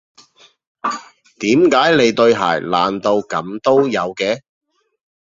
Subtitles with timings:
[1.41, 4.41] 點解你對鞋爛到噉都有嘅？